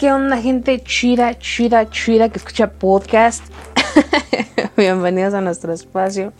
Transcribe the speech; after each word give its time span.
¿Qué 0.00 0.10
onda 0.10 0.38
gente 0.38 0.82
chida, 0.82 1.38
chida, 1.38 1.90
chida 1.90 2.30
que 2.30 2.38
escucha 2.38 2.70
podcast? 2.70 3.44
Bienvenidos 4.78 5.34
a 5.34 5.42
nuestro 5.42 5.74
espacio. 5.74 6.32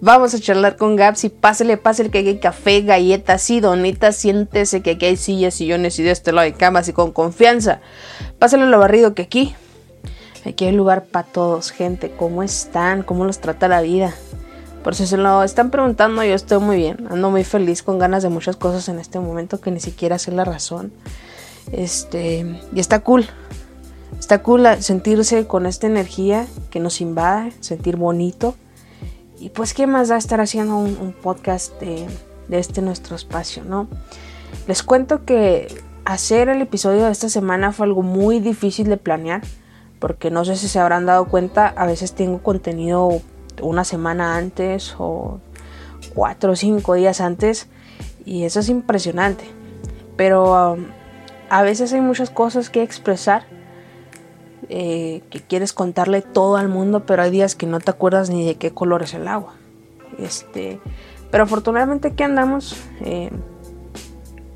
Vamos 0.00 0.32
a 0.32 0.40
charlar 0.40 0.76
con 0.76 0.96
Gaps 0.96 1.24
y 1.24 1.28
pásale, 1.28 1.76
pásale 1.76 2.08
que 2.08 2.20
aquí 2.20 2.28
hay 2.28 2.38
café, 2.38 2.80
galletas 2.80 3.50
y 3.50 3.60
donitas. 3.60 4.16
Siéntese 4.16 4.80
que 4.80 4.92
aquí 4.92 5.04
hay 5.04 5.18
sillas, 5.18 5.52
sillones 5.52 5.98
y 5.98 6.04
de 6.04 6.12
este 6.12 6.32
lado 6.32 6.46
hay 6.46 6.54
camas 6.54 6.88
y 6.88 6.94
con 6.94 7.12
confianza. 7.12 7.82
Pásale 8.38 8.64
lo 8.64 8.78
barrido 8.78 9.12
que 9.12 9.20
aquí. 9.20 9.54
Aquí 10.46 10.64
hay 10.64 10.72
lugar 10.72 11.04
para 11.04 11.28
todos, 11.28 11.72
gente. 11.72 12.10
¿Cómo 12.16 12.42
están? 12.42 13.02
¿Cómo 13.02 13.26
los 13.26 13.40
trata 13.40 13.68
la 13.68 13.82
vida? 13.82 14.14
Por 14.82 14.94
si 14.94 15.06
se 15.06 15.18
lo 15.18 15.42
están 15.42 15.70
preguntando, 15.70 16.24
yo 16.24 16.34
estoy 16.34 16.60
muy 16.60 16.76
bien. 16.78 17.08
Ando 17.10 17.30
muy 17.30 17.44
feliz, 17.44 17.82
con 17.82 17.98
ganas 17.98 18.22
de 18.22 18.30
muchas 18.30 18.56
cosas 18.56 18.88
en 18.88 18.98
este 18.98 19.20
momento 19.20 19.60
que 19.60 19.70
ni 19.70 19.80
siquiera 19.80 20.18
sé 20.18 20.32
la 20.32 20.46
razón. 20.46 20.94
Este, 21.72 22.60
y 22.72 22.80
está 22.80 23.00
cool. 23.00 23.26
Está 24.18 24.42
cool 24.42 24.66
sentirse 24.80 25.46
con 25.46 25.66
esta 25.66 25.86
energía 25.86 26.46
que 26.70 26.80
nos 26.80 27.00
invade, 27.00 27.52
sentir 27.60 27.96
bonito. 27.96 28.54
Y 29.38 29.50
pues, 29.50 29.74
¿qué 29.74 29.86
más 29.86 30.08
da 30.08 30.16
estar 30.16 30.40
haciendo 30.40 30.76
un, 30.78 31.12
podcast 31.12 31.78
de, 31.80 32.06
este 32.50 32.80
nuestro 32.80 33.16
espacio, 33.16 33.64
no? 33.64 33.88
Les 34.66 34.82
cuento 34.82 35.24
que 35.24 35.68
hacer 36.04 36.48
el 36.48 36.62
episodio 36.62 37.04
de 37.04 37.12
esta 37.12 37.28
semana 37.28 37.72
fue 37.72 37.86
algo 37.86 38.02
muy 38.02 38.40
difícil 38.40 38.88
de 38.88 38.96
planear. 38.96 39.42
Porque 39.98 40.30
no 40.30 40.44
sé 40.44 40.56
si 40.56 40.68
se 40.68 40.78
habrán 40.78 41.06
dado 41.06 41.26
cuenta, 41.26 41.68
a 41.68 41.86
veces 41.86 42.12
tengo 42.12 42.42
contenido 42.42 43.20
una 43.62 43.82
semana 43.84 44.36
antes 44.36 44.94
o 44.98 45.40
cuatro 46.14 46.52
o 46.52 46.56
cinco 46.56 46.94
días 46.94 47.20
antes. 47.20 47.68
Y 48.24 48.44
eso 48.44 48.60
es 48.60 48.68
impresionante. 48.68 49.44
Pero 50.16 50.72
um, 50.74 50.86
a 51.48 51.62
veces 51.62 51.92
hay 51.92 52.00
muchas 52.00 52.30
cosas 52.30 52.70
que 52.70 52.82
expresar, 52.82 53.44
eh, 54.68 55.22
que 55.30 55.40
quieres 55.40 55.72
contarle 55.72 56.22
todo 56.22 56.56
al 56.56 56.68
mundo, 56.68 57.06
pero 57.06 57.22
hay 57.22 57.30
días 57.30 57.54
que 57.54 57.66
no 57.66 57.78
te 57.80 57.90
acuerdas 57.90 58.30
ni 58.30 58.44
de 58.44 58.56
qué 58.56 58.72
color 58.72 59.02
es 59.02 59.14
el 59.14 59.28
agua. 59.28 59.54
Este, 60.18 60.80
pero 61.30 61.44
afortunadamente 61.44 62.08
aquí 62.08 62.22
andamos 62.22 62.76
eh, 63.00 63.30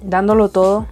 dándolo 0.02 0.48
todo, 0.48 0.86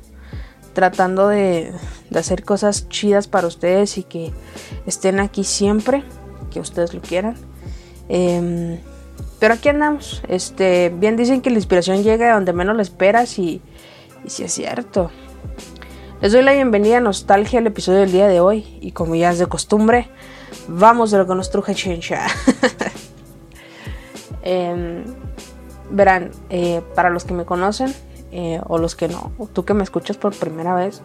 tratando 0.72 1.28
de, 1.28 1.72
hacer 2.14 2.44
cosas 2.44 2.88
chidas 2.88 3.28
para 3.28 3.46
ustedes 3.46 3.98
y 3.98 4.02
que 4.02 4.33
estén 4.86 5.20
aquí 5.20 5.44
siempre, 5.44 6.05
que 6.50 6.60
ustedes 6.60 6.94
lo 6.94 7.00
quieran. 7.00 7.36
Em, 8.08 8.78
pero 9.38 9.55
aquí 9.55 9.68
andamos. 9.68 10.22
Este, 10.28 10.92
bien 10.94 11.16
dicen 11.16 11.42
que 11.42 11.50
la 11.50 11.56
inspiración 11.56 12.02
llega 12.02 12.34
donde 12.34 12.52
menos 12.52 12.77
la 12.77 12.83
esperas 12.83 13.38
y, 13.38 13.60
y 14.24 14.30
si 14.30 14.44
es 14.44 14.52
cierto. 14.52 15.10
Les 16.20 16.33
doy 16.33 16.42
la 16.42 16.52
bienvenida 16.52 16.97
a 16.97 17.00
Nostalgia 17.00 17.61
al 17.61 17.69
episodio 17.69 18.00
del 18.00 18.11
día 18.11 18.27
de 18.27 18.41
hoy 18.41 18.66
y 18.80 18.91
como 18.91 19.14
ya 19.14 19.30
es 19.30 19.38
de 19.38 19.47
costumbre, 19.47 20.08
vamos 20.66 21.12
de 21.12 21.19
lo 21.19 21.28
que 21.28 21.34
nos 21.36 21.48
truje 21.50 21.77
chincha. 21.77 22.27
Em, 24.42 25.05
verán, 25.91 26.30
eh, 26.48 26.80
para 26.94 27.11
los 27.11 27.24
que 27.24 27.34
me 27.34 27.44
conocen 27.44 27.94
eh, 28.33 28.61
o 28.66 28.78
los 28.78 28.96
que 28.96 29.06
no, 29.06 29.30
tú 29.52 29.64
que 29.64 29.74
me 29.74 29.83
escuchas 29.84 30.16
por 30.16 30.34
primera 30.34 30.74
vez, 30.74 31.02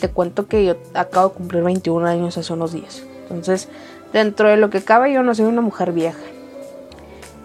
te 0.00 0.08
cuento 0.08 0.46
que 0.46 0.64
yo 0.64 0.76
acabo 0.94 1.30
de 1.30 1.34
cumplir 1.34 1.62
21 1.64 2.06
años 2.06 2.38
hace 2.38 2.52
unos 2.52 2.72
días. 2.72 3.02
Entonces, 3.22 3.68
dentro 4.12 4.48
de 4.48 4.56
lo 4.56 4.70
que 4.70 4.82
cabe, 4.82 5.12
yo 5.12 5.22
no 5.22 5.34
soy 5.34 5.46
una 5.46 5.62
mujer 5.62 5.92
vieja. 5.92 6.20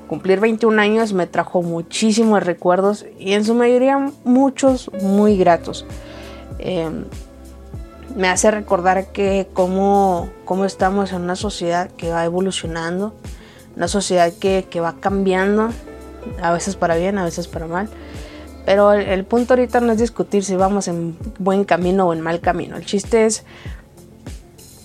Cumplir 0.07 0.39
21 0.39 0.79
años 0.79 1.11
me 1.11 1.27
trajo 1.27 1.61
muchísimos 1.61 2.43
recuerdos 2.43 3.05
y 3.17 3.33
en 3.33 3.43
su 3.43 3.55
mayoría 3.55 4.11
muchos 4.23 4.91
muy 5.01 5.37
gratos. 5.37 5.85
Em, 6.59 7.05
me 8.15 8.27
hace 8.27 8.51
recordar 8.51 9.07
que 9.11 9.47
cómo, 9.53 10.29
estamos 10.65 11.11
en 11.13 11.21
una 11.21 11.35
sociedad 11.35 11.89
que 11.91 12.09
va 12.09 12.25
evolucionando, 12.25 13.13
una 13.75 13.87
sociedad 13.87 14.33
que, 14.33 14.79
va 14.81 14.95
cambiando, 14.99 15.69
a 16.41 16.51
veces 16.51 16.75
para 16.75 16.95
bien, 16.95 17.17
a 17.17 17.23
veces 17.23 17.47
para 17.47 17.67
mal. 17.67 17.89
Pero 18.65 18.93
el, 18.93 19.25
punto 19.25 19.53
ahorita 19.53 19.79
no 19.79 19.91
es 19.91 19.97
discutir 19.97 20.43
si 20.43 20.55
vamos 20.55 20.87
en 20.87 21.17
buen 21.39 21.63
camino 21.63 22.07
o 22.07 22.13
en 22.13 22.21
mal 22.21 22.41
camino. 22.41 22.77
El 22.77 22.85
chiste 22.85 23.25
es 23.25 23.43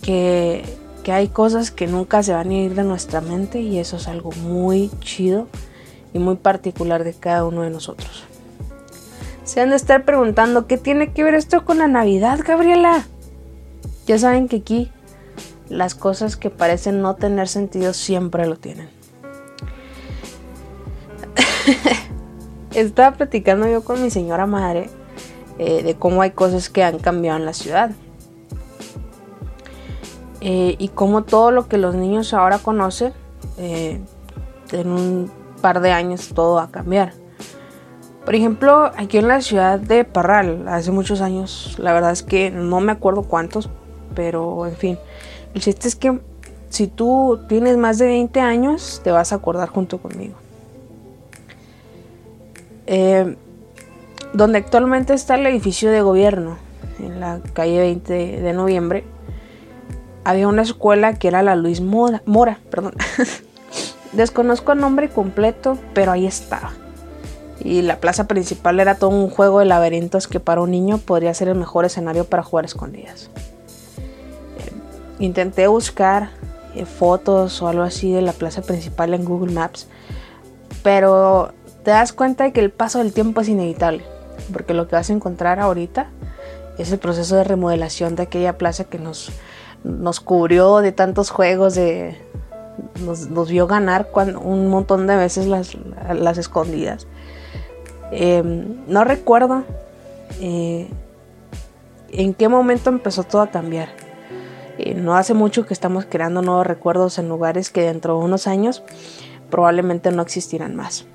que, 0.02 0.64
que 1.02 1.12
hay 1.12 1.28
cosas 1.28 1.70
que 1.70 1.86
nunca 1.86 2.22
se 2.22 2.32
van 2.32 2.50
a 2.50 2.54
ir 2.54 2.74
de 2.74 2.84
nuestra 2.84 3.20
mente 3.20 3.60
y 3.60 3.78
eso 3.78 3.96
es 3.96 4.08
algo 4.08 4.32
muy 4.32 4.90
chido 5.00 5.48
y 6.14 6.18
muy 6.18 6.36
particular 6.36 7.04
de 7.04 7.12
cada 7.12 7.44
uno 7.44 7.62
de 7.62 7.70
nosotros. 7.70 8.24
Se 9.56 9.62
han 9.62 9.70
de 9.70 9.76
estar 9.76 10.04
preguntando, 10.04 10.66
¿qué 10.66 10.76
tiene 10.76 11.14
que 11.14 11.24
ver 11.24 11.32
esto 11.32 11.64
con 11.64 11.78
la 11.78 11.88
Navidad, 11.88 12.40
Gabriela? 12.46 13.06
Ya 14.06 14.18
saben 14.18 14.48
que 14.48 14.56
aquí 14.56 14.92
las 15.70 15.94
cosas 15.94 16.36
que 16.36 16.50
parecen 16.50 17.00
no 17.00 17.14
tener 17.14 17.48
sentido 17.48 17.94
siempre 17.94 18.46
lo 18.46 18.56
tienen. 18.56 18.90
Estaba 22.74 23.16
platicando 23.16 23.66
yo 23.66 23.82
con 23.82 24.02
mi 24.02 24.10
señora 24.10 24.44
madre 24.44 24.90
eh, 25.58 25.82
de 25.82 25.94
cómo 25.94 26.20
hay 26.20 26.32
cosas 26.32 26.68
que 26.68 26.84
han 26.84 26.98
cambiado 26.98 27.38
en 27.38 27.46
la 27.46 27.54
ciudad. 27.54 27.92
Eh, 30.42 30.76
y 30.78 30.88
cómo 30.88 31.24
todo 31.24 31.50
lo 31.50 31.66
que 31.66 31.78
los 31.78 31.94
niños 31.94 32.34
ahora 32.34 32.58
conocen, 32.58 33.14
eh, 33.56 34.02
en 34.72 34.88
un 34.88 35.30
par 35.62 35.80
de 35.80 35.92
años 35.92 36.32
todo 36.34 36.56
va 36.56 36.64
a 36.64 36.70
cambiar. 36.70 37.25
Por 38.26 38.34
ejemplo, 38.34 38.90
aquí 38.96 39.18
en 39.18 39.28
la 39.28 39.40
ciudad 39.40 39.78
de 39.78 40.04
Parral, 40.04 40.66
hace 40.66 40.90
muchos 40.90 41.20
años, 41.20 41.76
la 41.78 41.92
verdad 41.92 42.10
es 42.10 42.24
que 42.24 42.50
no 42.50 42.80
me 42.80 42.90
acuerdo 42.90 43.22
cuántos, 43.22 43.70
pero 44.16 44.66
en 44.66 44.74
fin, 44.74 44.98
el 45.54 45.62
chiste 45.62 45.86
es 45.86 45.94
que 45.94 46.18
si 46.68 46.88
tú 46.88 47.38
tienes 47.48 47.76
más 47.76 47.98
de 47.98 48.06
20 48.06 48.40
años, 48.40 49.00
te 49.04 49.12
vas 49.12 49.30
a 49.30 49.36
acordar 49.36 49.68
junto 49.68 49.98
conmigo. 49.98 50.34
Eh, 52.86 53.36
donde 54.32 54.58
actualmente 54.58 55.14
está 55.14 55.36
el 55.36 55.46
edificio 55.46 55.92
de 55.92 56.02
gobierno, 56.02 56.56
en 56.98 57.20
la 57.20 57.38
calle 57.52 57.78
20 57.78 58.12
de 58.40 58.52
noviembre, 58.52 59.04
había 60.24 60.48
una 60.48 60.62
escuela 60.62 61.14
que 61.14 61.28
era 61.28 61.44
la 61.44 61.54
Luis 61.54 61.80
Mora, 61.80 62.22
Mora 62.26 62.58
perdón. 62.72 62.94
Desconozco 64.12 64.72
el 64.72 64.80
nombre 64.80 65.10
completo, 65.10 65.78
pero 65.94 66.10
ahí 66.10 66.26
estaba 66.26 66.72
y 67.66 67.82
la 67.82 67.98
plaza 67.98 68.28
principal 68.28 68.78
era 68.78 68.94
todo 68.94 69.10
un 69.10 69.28
juego 69.28 69.58
de 69.58 69.64
laberintos 69.64 70.28
que 70.28 70.38
para 70.38 70.60
un 70.60 70.70
niño 70.70 70.98
podría 70.98 71.34
ser 71.34 71.48
el 71.48 71.56
mejor 71.56 71.84
escenario 71.84 72.24
para 72.24 72.44
jugar 72.44 72.64
escondidas. 72.64 73.28
Eh, 74.58 74.72
intenté 75.18 75.66
buscar 75.66 76.30
eh, 76.76 76.86
fotos 76.86 77.60
o 77.62 77.68
algo 77.68 77.82
así 77.82 78.12
de 78.12 78.22
la 78.22 78.32
plaza 78.32 78.62
principal 78.62 79.14
en 79.14 79.24
Google 79.24 79.52
Maps, 79.52 79.88
pero 80.84 81.52
te 81.82 81.90
das 81.90 82.12
cuenta 82.12 82.44
de 82.44 82.52
que 82.52 82.60
el 82.60 82.70
paso 82.70 83.00
del 83.00 83.12
tiempo 83.12 83.40
es 83.40 83.48
inevitable, 83.48 84.04
porque 84.52 84.72
lo 84.72 84.86
que 84.86 84.94
vas 84.94 85.10
a 85.10 85.12
encontrar 85.12 85.58
ahorita 85.58 86.08
es 86.78 86.92
el 86.92 87.00
proceso 87.00 87.34
de 87.34 87.42
remodelación 87.42 88.14
de 88.14 88.22
aquella 88.22 88.58
plaza 88.58 88.84
que 88.84 89.00
nos, 89.00 89.32
nos 89.82 90.20
cubrió 90.20 90.78
de 90.78 90.92
tantos 90.92 91.30
juegos, 91.30 91.74
de, 91.74 92.16
nos, 93.04 93.48
vio 93.48 93.66
ganar 93.66 94.08
un 94.40 94.68
montón 94.68 95.08
de 95.08 95.16
veces 95.16 95.46
las, 95.46 95.76
las 96.14 96.38
escondidas. 96.38 97.08
Em, 98.10 98.84
no 98.86 99.04
recuerdo 99.04 99.64
eh, 100.40 100.88
en 102.10 102.34
qué 102.34 102.48
momento 102.48 102.90
empezó 102.90 103.24
todo 103.24 103.42
a 103.42 103.50
cambiar. 103.50 103.88
Eh, 104.78 104.94
no 104.94 105.16
hace 105.16 105.34
mucho 105.34 105.66
que 105.66 105.74
estamos 105.74 106.06
creando 106.08 106.42
nuevos 106.42 106.66
recuerdos 106.66 107.18
en 107.18 107.28
lugares 107.28 107.70
que 107.70 107.82
dentro 107.82 108.18
de 108.18 108.24
unos 108.24 108.46
años 108.46 108.82
probablemente 109.50 110.10
no 110.10 110.22
existirán 110.22 110.76
más. 110.76 111.06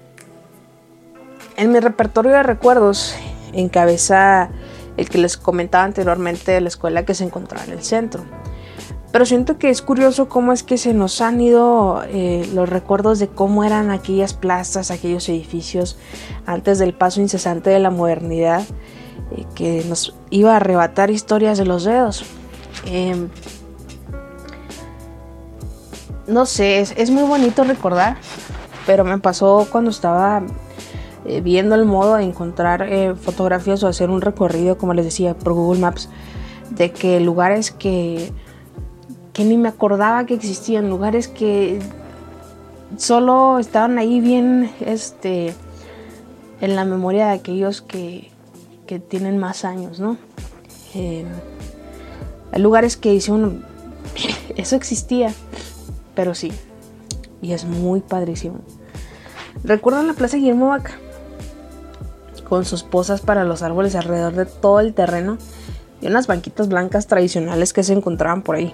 En 1.57 1.71
mi 1.71 1.79
repertorio 1.79 2.31
de 2.31 2.43
recuerdos 2.43 3.15
encabeza 3.53 4.49
el 4.97 5.09
que 5.09 5.17
les 5.17 5.37
comentaba 5.37 5.83
anteriormente 5.83 6.51
de 6.51 6.61
la 6.61 6.69
escuela 6.69 7.05
que 7.05 7.13
se 7.13 7.23
encontraba 7.23 7.65
en 7.65 7.71
el 7.71 7.83
centro. 7.83 8.23
Pero 9.11 9.25
siento 9.25 9.57
que 9.57 9.69
es 9.69 9.81
curioso 9.81 10.29
cómo 10.29 10.53
es 10.53 10.63
que 10.63 10.77
se 10.77 10.93
nos 10.93 11.19
han 11.19 11.41
ido 11.41 12.01
eh, 12.07 12.49
los 12.53 12.69
recuerdos 12.69 13.19
de 13.19 13.27
cómo 13.27 13.65
eran 13.65 13.91
aquellas 13.91 14.33
plazas, 14.33 14.89
aquellos 14.89 15.27
edificios 15.27 15.97
antes 16.45 16.79
del 16.79 16.93
paso 16.93 17.19
incesante 17.19 17.69
de 17.69 17.79
la 17.79 17.89
modernidad 17.89 18.63
eh, 19.35 19.45
que 19.53 19.83
nos 19.87 20.15
iba 20.29 20.53
a 20.53 20.57
arrebatar 20.57 21.11
historias 21.11 21.57
de 21.57 21.65
los 21.65 21.83
dedos. 21.83 22.23
Em, 22.85 23.27
no 26.27 26.45
sé, 26.45 26.79
es, 26.79 27.11
muy 27.11 27.23
bonito 27.23 27.65
recordar, 27.65 28.15
pero 28.85 29.03
me 29.03 29.17
pasó 29.17 29.67
cuando 29.69 29.91
estaba 29.91 30.41
eh, 31.25 31.41
viendo 31.41 31.75
el 31.75 31.83
modo 31.83 32.15
de 32.15 32.23
encontrar 32.23 32.87
fotografías 33.17 33.83
o 33.83 33.89
hacer 33.89 34.09
un 34.09 34.21
recorrido, 34.21 34.77
como 34.77 34.93
les 34.93 35.03
decía, 35.03 35.33
por 35.33 35.51
Google 35.51 35.81
Maps, 35.81 36.07
de 36.69 36.93
que 36.93 37.19
lugares 37.19 37.71
que 37.71 38.31
que 39.33 39.45
ni 39.45 39.57
me 39.57 39.69
acordaba 39.69 40.25
que 40.25 40.33
existían, 40.33 40.89
lugares 40.89 41.27
que 41.27 41.79
solo 42.97 43.59
estaban 43.59 43.97
ahí 43.97 44.19
bien 44.19 44.71
este, 44.81 45.53
en 46.59 46.75
la 46.75 46.85
memoria 46.85 47.27
de 47.27 47.33
aquellos 47.33 47.81
que, 47.81 48.29
tienen 49.07 49.37
más 49.37 49.63
años, 49.63 50.01
¿no? 50.01 50.17
Eh, 50.95 51.23
Hay 52.51 52.61
lugares 52.61 52.97
que 52.97 53.11
dice 53.11 53.31
eso 54.57 54.75
existía, 54.75 55.33
pero 56.13 56.35
sí, 56.35 56.51
y 57.41 57.53
es 57.53 57.63
muy 57.63 58.01
padrísimo. 58.01 58.59
¿Recuerdan 59.63 60.07
la 60.07 60.13
Plaza 60.13 60.35
Guillermo 60.35 60.67
Vaca? 60.67 60.91
Con 62.49 62.65
sus 62.65 62.83
posas 62.83 63.21
para 63.21 63.45
los 63.45 63.61
árboles 63.61 63.95
alrededor 63.95 64.33
de 64.33 64.45
todo 64.45 64.81
el 64.81 64.93
terreno 64.93 65.37
y 66.01 66.07
unas 66.07 66.27
banquitas 66.27 66.67
blancas 66.67 67.07
tradicionales 67.07 67.71
que 67.71 67.83
se 67.83 67.93
encontraban 67.93 68.41
por 68.41 68.57
ahí. 68.57 68.73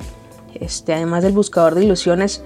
Este, 0.62 0.94
además 0.94 1.24
del 1.24 1.34
buscador 1.34 1.76
de 1.76 1.86
ilusiones, 1.86 2.42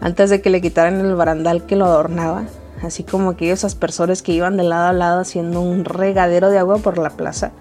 antes 0.00 0.30
de 0.30 0.40
que 0.40 0.50
le 0.50 0.60
quitaran 0.60 1.00
el 1.00 1.14
barandal 1.14 1.66
que 1.66 1.76
lo 1.76 1.84
adornaba, 1.84 2.44
así 2.82 3.04
como 3.04 3.30
aquellos 3.30 3.64
aspersores 3.64 4.22
que 4.22 4.32
iban 4.32 4.56
de 4.56 4.64
lado 4.64 4.88
a 4.88 4.92
lado 4.92 5.20
haciendo 5.20 5.60
un 5.60 5.84
regadero 5.84 6.50
de 6.50 6.58
agua 6.58 6.78
por 6.78 6.98
la 6.98 7.10
plaza. 7.10 7.52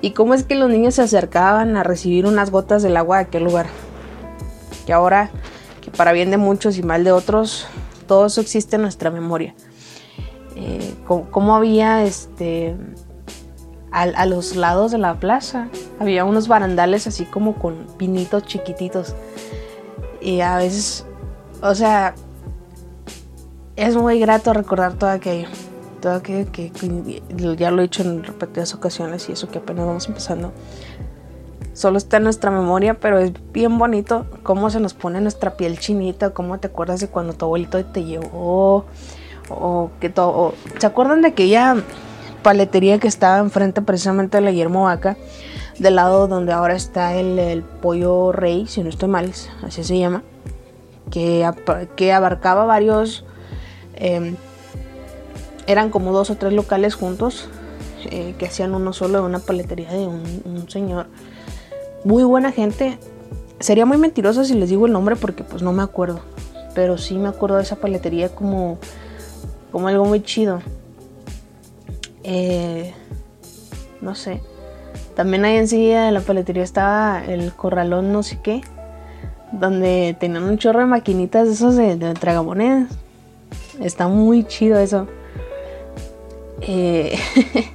Y 0.00 0.12
cómo 0.12 0.34
es 0.34 0.44
que 0.44 0.54
los 0.54 0.68
niños 0.68 0.94
se 0.94 1.02
acercaban 1.02 1.76
a 1.76 1.84
recibir 1.84 2.26
unas 2.26 2.50
gotas 2.50 2.82
del 2.82 2.96
agua 2.96 3.18
de 3.18 3.24
aquel 3.24 3.44
lugar. 3.44 3.66
Que 4.86 4.92
ahora, 4.92 5.30
para 5.96 6.12
bien 6.12 6.30
de 6.30 6.38
muchos 6.38 6.76
y 6.76 6.82
mal 6.82 7.04
de 7.04 7.12
otros, 7.12 7.66
todo 8.06 8.26
eso 8.26 8.40
existe 8.40 8.76
en 8.76 8.82
nuestra 8.82 9.10
memoria. 9.10 9.54
Eh, 10.56 10.94
cómo, 11.06 11.56
había 11.56 12.04
este 12.04 12.76
a, 13.92 14.26
los 14.26 14.56
lados 14.56 14.92
de 14.92 14.98
la 14.98 15.14
plaza. 15.14 15.68
Había 16.00 16.24
unos 16.24 16.48
barandales 16.48 17.06
así 17.06 17.24
como 17.24 17.54
con 17.54 17.86
pinitos 17.98 18.44
chiquititos. 18.44 19.14
Y 20.20 20.40
a 20.40 20.56
veces 20.56 21.04
o 21.60 21.74
sea 21.74 22.14
es 23.76 23.96
muy 23.96 24.18
grato 24.18 24.52
recordar 24.52 24.94
todo 24.94 25.10
aquello. 25.10 25.48
Todo 26.00 26.14
aquello 26.14 26.50
que, 26.50 26.72
ya 27.56 27.70
lo 27.70 27.78
he 27.80 27.82
dicho 27.82 28.02
en 28.02 28.24
repetidas 28.24 28.74
ocasiones 28.74 29.28
y 29.28 29.32
eso 29.32 29.48
que 29.48 29.58
apenas 29.58 29.86
vamos 29.86 30.08
empezando. 30.08 30.52
Solo 31.74 31.96
está 31.96 32.18
en 32.18 32.24
nuestra 32.24 32.50
memoria, 32.50 32.94
pero 32.94 33.18
es 33.18 33.32
bien 33.52 33.78
bonito 33.78 34.26
cómo 34.42 34.68
se 34.68 34.78
nos 34.78 34.94
pone 34.94 35.20
nuestra 35.20 35.56
piel 35.56 35.78
chinita, 35.78 36.30
cómo 36.30 36.58
te 36.58 36.66
acuerdas 36.66 37.00
de 37.00 37.08
cuando 37.08 37.32
tu 37.32 37.46
abuelito 37.46 37.82
te 37.84 38.04
llevó, 38.04 38.84
o 39.48 39.90
que 40.00 40.10
todo. 40.10 40.54
¿Se 40.78 40.86
acuerdan 40.86 41.22
de 41.22 41.28
aquella 41.28 41.76
paletería 42.42 42.98
que 42.98 43.08
estaba 43.08 43.38
enfrente 43.38 43.82
precisamente 43.82 44.36
de 44.36 44.42
la 44.42 44.50
Guillermo 44.50 44.84
Vaca? 44.84 45.16
Del 45.78 45.96
lado 45.96 46.28
donde 46.28 46.52
ahora 46.52 46.74
está 46.74 47.14
el, 47.14 47.64
pollo 47.80 48.32
rey, 48.32 48.66
si 48.66 48.82
no 48.82 48.88
estoy 48.88 49.08
mal, 49.08 49.32
así 49.62 49.84
se 49.84 49.98
llama. 49.98 50.22
Que, 51.10 51.48
que 51.96 52.12
abarcaba 52.12 52.64
varios. 52.64 53.24
Em, 53.94 54.36
eran 55.66 55.90
como 55.90 56.12
dos 56.12 56.30
o 56.30 56.36
tres 56.36 56.52
locales 56.52 56.94
juntos. 56.94 57.48
Eh, 58.10 58.34
que 58.36 58.46
hacían 58.46 58.74
uno 58.74 58.92
solo 58.92 59.20
de 59.20 59.26
una 59.26 59.38
paletería 59.38 59.92
de 59.92 60.06
un 60.08 60.66
señor 60.68 61.06
muy 62.04 62.24
buena 62.24 62.52
gente. 62.52 62.98
Sería 63.60 63.86
muy 63.86 63.96
mentiroso 63.96 64.44
si 64.44 64.54
les 64.54 64.70
digo 64.70 64.86
el 64.86 64.92
nombre 64.92 65.16
porque 65.16 65.44
pues 65.44 65.62
no 65.62 65.72
me 65.72 65.82
acuerdo. 65.82 66.20
Pero 66.74 66.98
sí 66.98 67.16
me 67.18 67.28
acuerdo 67.28 67.56
de 67.56 67.62
esa 67.62 67.76
paletería 67.76 68.28
como, 68.30 68.78
como 69.70 69.88
algo 69.88 70.04
muy 70.04 70.22
chido. 70.22 70.60
Eh, 72.24 72.92
no 74.00 74.14
sé. 74.14 74.40
También 75.14 75.44
ahí 75.44 75.56
enseguida 75.56 76.06
de 76.06 76.12
la 76.12 76.20
paletería 76.20 76.62
estaba 76.62 77.22
el 77.24 77.52
corralón 77.52 78.12
no 78.12 78.22
sé 78.22 78.38
qué. 78.42 78.62
Donde 79.52 80.16
tenían 80.18 80.44
un 80.44 80.58
chorro 80.58 80.80
de 80.80 80.86
maquinitas 80.86 81.48
esos 81.48 81.76
de, 81.76 81.96
de 81.96 82.14
tragamonedas. 82.14 82.88
Está 83.80 84.08
muy 84.08 84.44
chido 84.44 84.78
eso. 84.78 85.06
Eh, 86.62 87.18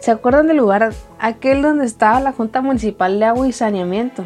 ¿Se 0.00 0.10
acuerdan 0.10 0.46
del 0.46 0.58
lugar 0.58 0.92
aquel 1.18 1.62
donde 1.62 1.84
estaba 1.84 2.20
la 2.20 2.32
Junta 2.32 2.60
Municipal 2.60 3.18
de 3.18 3.24
Agua 3.24 3.48
y 3.48 3.52
Saneamiento? 3.52 4.24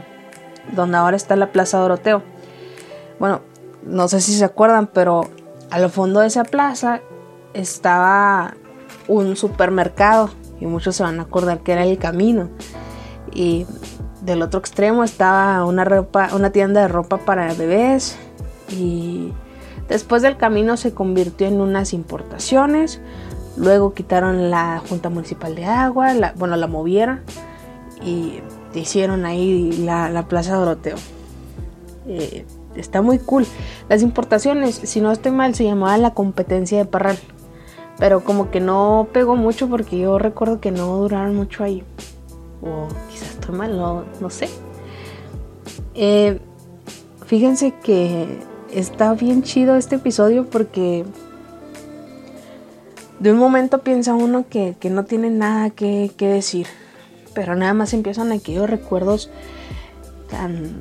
Donde 0.73 0.97
ahora 0.99 1.17
está 1.17 1.37
la 1.37 1.53
Plaza 1.53 1.79
Doroteo. 1.79 2.23
Bueno, 3.19 3.41
no 3.85 4.09
sé 4.09 4.21
si 4.21 4.33
se 4.33 4.45
acuerdan, 4.45 4.89
pero 4.89 5.23
al 5.71 5.89
fondo 5.91 6.21
de 6.21 6.27
esa 6.27 6.45
plaza 6.45 7.01
estaba 7.55 8.55
un 9.09 9.37
supermercado 9.37 10.31
y 10.61 10.67
muchos 10.67 10.97
se 10.97 11.03
van 11.03 11.19
a 11.21 11.25
acordar 11.25 11.61
que 11.61 11.73
era 11.73 11.85
el 11.85 11.99
camino. 11.99 12.49
Y 13.33 13.67
del 14.23 14.43
otro 14.43 14.61
extremo 14.61 15.05
estaba 15.05 15.65
una, 15.65 15.85
ropa, 15.85 16.31
una 16.35 16.51
tienda 16.51 16.83
de 16.83 16.89
ropa 16.89 17.19
para 17.19 17.55
bebés 17.55 18.19
y 18.69 19.33
después 19.89 20.23
del 20.23 20.37
camino 20.37 20.77
se 20.77 20.93
convirtió 20.93 21.47
en 21.47 21.61
unas 21.61 21.93
importaciones 21.93 23.01
Luego 23.57 23.95
quitaron 23.95 24.51
la 24.51 24.83
Junta 24.89 25.11
Municipal 25.11 25.55
de 25.55 25.65
Agua, 25.65 26.15
bueno, 26.37 26.57
la 26.57 26.67
movieron 26.67 27.21
y 28.03 28.41
hicieron 28.75 29.27
ahí 29.27 29.73
la, 29.85 30.27
Plaza 30.29 30.55
Doroteo. 30.55 30.97
Eh, 32.07 32.47
está 32.77 33.03
muy 33.03 33.19
cool. 33.19 33.47
Las 33.89 34.03
importaciones, 34.03 34.77
si 34.77 35.01
no 35.01 35.13
estoy 35.13 35.33
mal, 35.33 35.55
se 35.55 35.65
llamaba 35.65 35.99
la 35.99 36.15
competencia 36.15 36.79
de 36.79 36.85
Parral. 36.85 37.19
Pero 38.01 38.25
como 38.25 38.51
que 38.51 38.61
no 38.61 39.09
pegó 39.13 39.37
mucho 39.37 39.69
porque 39.69 39.99
yo 39.99 40.19
recuerdo 40.19 40.61
que 40.61 40.73
no 40.73 40.97
duraron 40.97 41.37
mucho 41.37 41.63
ahí. 41.63 41.85
O 42.63 42.89
quizás 43.11 43.33
estoy 43.33 43.55
mal, 43.55 43.79
no, 43.79 44.31
sé. 44.31 44.49
Eh, 45.95 46.41
fíjense 47.27 47.75
que 47.85 48.39
está 48.73 49.13
bien 49.15 49.43
chido 49.43 49.77
este 49.77 49.97
episodio 49.97 50.47
porque 50.47 51.05
de 53.21 53.33
un 53.33 53.39
momento 53.39 53.83
piensa 53.83 54.15
uno 54.15 54.47
que, 54.49 54.77
no 54.91 55.05
tiene 55.05 55.31
nada 55.31 55.71
que, 55.71 56.11
decir, 56.19 56.67
pero 57.35 57.55
nada 57.55 57.75
más 57.75 57.93
empiezan 57.93 58.33
aquellos 58.33 58.69
recuerdos 58.69 59.31
tan, 60.31 60.81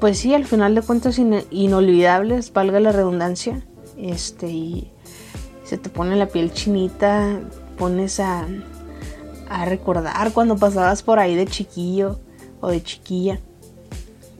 pues 0.00 0.18
sí, 0.18 0.32
al 0.32 0.46
final 0.46 0.74
de 0.74 0.82
cuentas 0.82 1.18
inolvidables, 1.18 2.52
valga 2.54 2.80
la 2.80 2.92
redundancia, 2.92 3.62
este, 3.98 4.48
y 4.48 4.90
se 5.68 5.76
te 5.76 5.90
pone 5.90 6.16
la 6.16 6.26
piel 6.26 6.52
chinita, 6.52 7.40
pones 7.76 8.20
a, 8.20 8.46
a 9.50 9.64
recordar 9.66 10.32
cuando 10.32 10.56
pasabas 10.56 11.02
por 11.02 11.18
ahí 11.18 11.34
de 11.36 11.46
chiquillo 11.46 12.18
o 12.60 12.68
de 12.68 12.82
chiquilla 12.82 13.38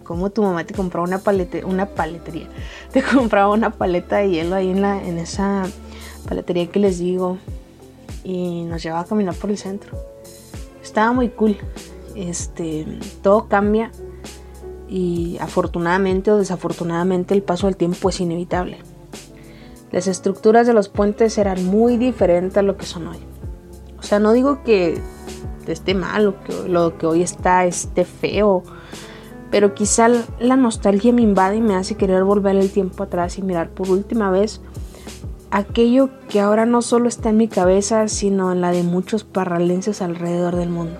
cómo 0.08 0.30
tu 0.30 0.42
mamá 0.42 0.64
te 0.64 0.72
compraba 0.72 1.06
una 1.06 1.18
paleta, 1.18 1.58
una 1.66 1.84
paletería, 1.84 2.48
te 2.92 3.02
compraba 3.02 3.52
una 3.52 3.68
paleta 3.68 4.16
de 4.16 4.30
hielo 4.30 4.56
ahí 4.56 4.70
en 4.70 4.80
la, 4.80 5.04
en 5.04 5.18
esa 5.18 5.64
paletería 6.26 6.66
que 6.68 6.80
les 6.80 6.98
digo 6.98 7.36
y 8.24 8.62
nos 8.64 8.82
llevaba 8.82 9.02
a 9.02 9.04
caminar 9.04 9.34
por 9.34 9.50
el 9.50 9.58
centro. 9.58 9.98
Estaba 10.82 11.12
muy 11.12 11.28
cool. 11.28 11.58
Este, 12.16 12.86
todo 13.22 13.48
cambia 13.48 13.92
y 14.88 15.36
afortunadamente 15.40 16.30
o 16.30 16.38
desafortunadamente 16.38 17.34
el 17.34 17.42
paso 17.42 17.66
del 17.66 17.76
tiempo 17.76 18.08
es 18.08 18.18
inevitable. 18.18 18.78
Las 19.90 20.06
estructuras 20.06 20.66
de 20.66 20.74
los 20.74 20.88
puentes 20.88 21.38
eran 21.38 21.64
muy 21.64 21.96
diferentes 21.96 22.56
a 22.58 22.62
lo 22.62 22.76
que 22.76 22.86
son 22.86 23.08
hoy. 23.08 23.18
O 23.98 24.02
sea, 24.02 24.18
no 24.18 24.32
digo 24.32 24.62
que 24.62 25.00
esté 25.66 25.94
mal 25.94 26.28
o 26.28 26.42
que 26.44 26.68
lo 26.68 26.96
que 26.98 27.06
hoy 27.06 27.22
está 27.22 27.64
esté 27.66 28.04
feo, 28.04 28.62
pero 29.50 29.74
quizá 29.74 30.08
la 30.38 30.56
nostalgia 30.56 31.12
me 31.12 31.22
invade 31.22 31.56
y 31.56 31.60
me 31.60 31.74
hace 31.74 31.96
querer 31.96 32.24
volver 32.24 32.56
el 32.56 32.70
tiempo 32.70 33.02
atrás 33.02 33.38
y 33.38 33.42
mirar 33.42 33.70
por 33.70 33.90
última 33.90 34.30
vez 34.30 34.60
aquello 35.50 36.10
que 36.28 36.40
ahora 36.40 36.66
no 36.66 36.82
solo 36.82 37.08
está 37.08 37.30
en 37.30 37.38
mi 37.38 37.48
cabeza, 37.48 38.08
sino 38.08 38.52
en 38.52 38.60
la 38.60 38.70
de 38.70 38.82
muchos 38.82 39.24
parralenses 39.24 40.02
alrededor 40.02 40.56
del 40.56 40.68
mundo. 40.68 40.98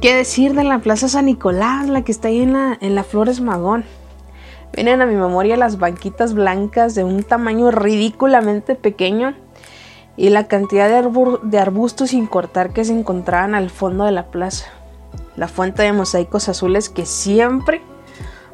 ¿Qué 0.00 0.14
decir 0.14 0.54
de 0.54 0.62
la 0.62 0.78
Plaza 0.80 1.08
San 1.08 1.26
Nicolás, 1.26 1.88
la 1.88 2.02
que 2.02 2.12
está 2.12 2.28
ahí 2.28 2.40
en 2.40 2.52
la, 2.52 2.76
en 2.80 2.94
la 2.94 3.02
Flores 3.02 3.40
Magón? 3.40 3.84
Vienen 4.72 5.00
a 5.00 5.06
mi 5.06 5.14
memoria 5.14 5.56
las 5.56 5.78
banquitas 5.78 6.34
blancas 6.34 6.94
de 6.94 7.04
un 7.04 7.22
tamaño 7.22 7.70
ridículamente 7.70 8.74
pequeño 8.74 9.34
y 10.16 10.30
la 10.30 10.48
cantidad 10.48 10.88
de, 10.88 11.58
arbustos 11.58 12.10
sin 12.10 12.26
cortar 12.26 12.70
que 12.70 12.84
se 12.84 12.92
encontraban 12.92 13.54
al 13.54 13.70
fondo 13.70 14.04
de 14.04 14.12
la 14.12 14.26
plaza. 14.26 14.66
La 15.36 15.48
fuente 15.48 15.82
de 15.82 15.92
mosaicos 15.92 16.48
azules 16.48 16.88
que 16.88 17.04
siempre 17.04 17.82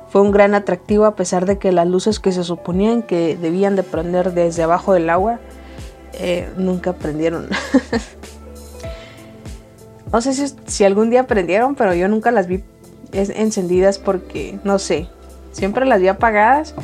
fue 0.09 0.21
un 0.21 0.33
gran 0.33 0.55
atractivo 0.55 1.07
a 1.07 1.15
pesar 1.17 1.47
de 1.47 1.59
que 1.59 1.73
las 1.73 1.87
luces 1.87 2.21
que 2.21 2.33
se 2.33 2.45
suponían 2.45 3.03
que 3.03 3.37
debían 3.37 3.77
de 3.77 3.83
prender 3.83 4.33
desde 4.33 4.65
abajo 4.65 4.93
del 4.93 5.09
agua 5.09 5.39
eh, 6.15 6.51
nunca 6.57 6.93
prendieron. 6.93 7.49
no 10.13 10.21
sé 10.21 10.49
si, 10.67 10.85
algún 10.85 11.11
día 11.11 11.27
prendieron, 11.27 11.75
pero 11.75 11.95
yo 11.95 12.09
nunca 12.09 12.31
las 12.31 12.47
vi 12.47 12.63
encendidas 13.13 13.99
porque, 13.99 14.59
no 14.65 14.79
sé, 14.79 15.09
siempre 15.53 15.87
las 15.87 16.01
vi 16.01 16.09
apagadas 16.09 16.75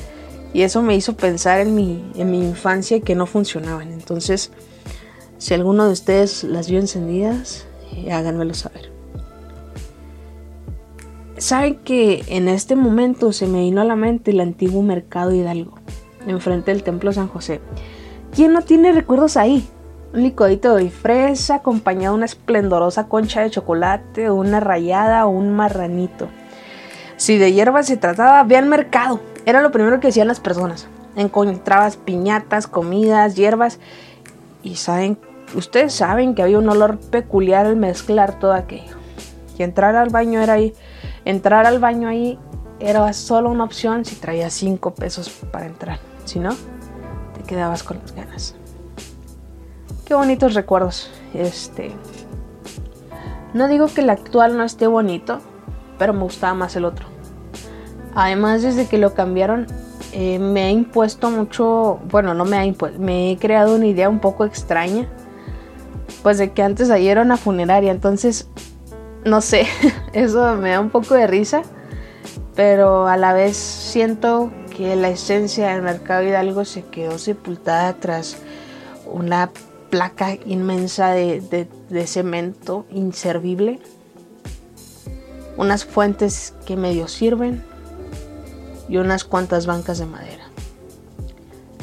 y 0.53 0.63
eso 0.63 0.83
me 0.83 0.95
hizo 0.95 1.17
pensar 1.17 1.61
en 1.61 1.75
mi, 1.75 2.11
en 2.15 2.31
mi 2.31 2.39
infancia 2.41 3.01
que 3.01 3.15
no 3.15 3.27
funcionaban. 3.27 3.93
Entonces, 3.93 4.51
si 5.39 5.55
alguno 5.55 5.87
de 5.87 5.93
ustedes 5.93 6.45
las 6.45 6.71
vio 6.71 6.79
encendidas, 6.79 7.67
eh, 7.93 8.13
háganmelo 8.13 8.55
saber. 8.55 8.91
Saben 11.37 11.77
que 11.77 12.25
en 12.29 12.49
este 12.49 12.75
momento 12.77 13.33
se 13.33 13.47
me 13.47 13.61
vino 13.61 13.81
a 13.81 13.85
la 13.85 13.97
mente 13.97 14.33
el 14.33 14.41
antiguo 14.41 14.83
mercado 14.83 15.33
Hidalgo, 15.33 15.75
enfrente 16.27 16.73
del 16.73 16.83
templo 16.83 17.13
San 17.13 17.29
José. 17.29 17.61
¿Quién 18.35 18.53
no 18.53 18.63
tiene 18.63 18.93
recuerdos 18.93 19.37
ahí? 19.37 19.69
un 20.13 20.23
licuadito 20.23 20.75
de 20.75 20.91
fresa 20.91 21.57
acompañado 21.57 22.15
de 22.15 22.19
una 22.19 22.27
esplendorosa 22.27 23.09
concha 23.09 23.43
de 23.43 23.51
chocolate, 23.51 24.31
una 24.31 24.61
rayada 24.61 25.27
o 25.27 25.31
un 25.31 25.55
marranito. 25.55 26.29
Si 27.19 27.37
de 27.37 27.53
hierbas 27.53 27.87
se 27.87 27.97
trataba, 27.97 28.43
ve 28.45 28.57
al 28.57 28.67
mercado. 28.67 29.21
Era 29.45 29.61
lo 29.61 29.73
primero 29.73 29.99
que 29.99 30.09
hacían 30.09 30.29
las 30.29 30.39
personas. 30.39 30.87
Encontrabas 31.17 31.97
piñatas, 31.97 32.69
comidas, 32.69 33.35
hierbas. 33.35 33.81
Y 34.63 34.77
saben, 34.77 35.19
ustedes 35.57 35.93
saben 35.93 36.37
que 36.37 36.43
había 36.43 36.59
un 36.59 36.69
olor 36.69 36.99
peculiar 36.99 37.67
al 37.67 37.75
mezclar 37.75 38.39
todo 38.39 38.53
aquello. 38.53 38.97
Y 39.59 39.65
entrar 39.65 39.97
al 39.97 40.11
baño 40.11 40.41
era 40.41 40.53
ahí. 40.55 40.75
Entrar 41.25 41.67
al 41.67 41.81
baño 41.81 42.09
ahí 42.09 42.39
era 42.79 43.13
solo 43.13 43.51
una 43.51 43.65
opción 43.65 44.05
si 44.05 44.15
traías 44.15 44.53
5 44.55 44.95
pesos 44.95 45.29
para 45.51 45.67
entrar. 45.67 45.99
Si 46.25 46.39
no, 46.39 46.55
te 47.35 47.43
quedabas 47.43 47.83
con 47.83 47.99
las 47.99 48.15
ganas. 48.15 48.55
Qué 50.05 50.15
bonitos 50.15 50.55
recuerdos. 50.55 51.11
Este. 51.35 51.91
No 53.55 53.67
digo 53.67 53.89
que 53.89 54.03
el 54.03 54.11
actual 54.11 54.57
no 54.57 54.63
esté 54.63 54.87
bonito, 54.87 55.41
pero 55.99 56.13
me 56.13 56.23
gustaba 56.23 56.55
más 56.55 56.77
el 56.77 56.85
otro. 56.85 57.07
Además, 58.15 58.63
desde 58.63 58.87
que 58.87 58.99
lo 58.99 59.15
cambiaron, 59.15 59.67
eh, 60.13 60.39
me 60.39 60.63
ha 60.63 60.71
impuesto 60.71 61.31
mucho. 61.31 62.01
Bueno, 62.11 62.35
no 62.35 62.45
me 62.45 62.57
ha 62.57 62.65
impuesto. 62.65 62.99
Me 62.99 63.33
he 63.33 63.37
creado 63.37 63.75
una 63.75 63.87
idea 63.87 64.09
un 64.09 64.21
poco 64.21 64.45
extraña. 64.45 65.07
Pues 66.23 66.39
de 66.39 66.53
que 66.53 66.63
antes 66.63 66.91
ahí 66.91 67.09
era 67.09 67.23
una 67.23 67.37
funeraria. 67.37 67.93
Entonces, 67.93 68.49
no 69.25 69.41
sé. 69.41 69.67
Eso 70.13 70.57
me 70.57 70.71
da 70.71 70.81
un 70.81 70.91
poco 70.91 71.15
de 71.15 71.27
risa. 71.27 71.63
Pero 72.55 73.07
a 73.07 73.17
la 73.17 73.33
vez 73.33 73.57
siento 73.57 74.51
que 74.77 74.97
la 74.97 75.11
esencia 75.11 75.69
del 75.69 75.83
mercado 75.83 76.23
Hidalgo 76.23 76.65
se 76.65 76.83
quedó 76.83 77.19
sepultada 77.19 77.95
tras 77.95 78.39
una 79.07 79.51
placa 79.91 80.37
inmensa 80.47 81.11
de, 81.11 81.67
cemento 82.07 82.87
inservible, 82.91 83.81
unas 85.59 85.85
fuentes 85.85 86.55
que 86.65 86.77
medio 86.77 87.09
sirven 87.09 87.63
y 88.89 88.97
unas 88.97 89.25
cuantas 89.25 89.67
bancas 89.67 89.99
de 89.99 90.07
madera. 90.07 90.45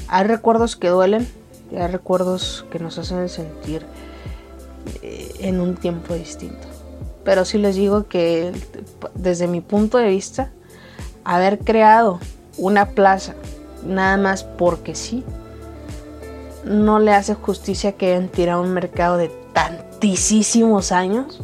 Hay 0.07 0.23
recuerdos 0.25 0.75
que 0.75 0.87
duelen 0.87 1.27
y 1.71 1.75
hay 1.75 1.87
recuerdos 1.87 2.65
que 2.71 2.79
nos 2.79 2.97
hacen 2.97 3.27
sentir 3.29 3.85
eh, 5.03 5.29
en 5.39 5.59
un 5.59 5.75
tiempo 5.75 6.13
distinto. 6.13 6.67
Pero 7.25 7.43
sí 7.43 7.57
les 7.57 7.75
digo 7.75 8.07
que 8.07 8.53
desde 9.13 9.47
mi 9.47 9.59
punto 9.59 9.97
de 9.97 10.07
vista, 10.07 10.51
haber 11.25 11.59
creado 11.59 12.19
una 12.57 12.91
plaza 12.91 13.35
nada 13.85 14.15
más 14.15 14.43
porque 14.43 14.95
sí, 14.95 15.23
no 16.63 16.99
le 16.99 17.11
hace 17.11 17.33
justicia 17.33 17.91
que 17.91 18.13
hayan 18.13 18.29
tirado 18.29 18.61
un 18.61 18.73
mercado 18.73 19.17
de 19.17 19.29
tantísimos 19.53 20.91
años 20.91 21.41